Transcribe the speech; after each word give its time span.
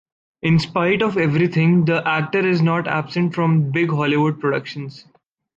In 0.41 0.57
spite 0.57 1.03
of 1.03 1.15
everything, 1.17 1.85
the 1.85 2.01
actor 2.07 2.39
is 2.39 2.59
not 2.59 2.87
absent 2.87 3.35
from 3.35 3.69
big 3.69 3.91
Hollywood 3.91 4.39
productions. 4.41 5.05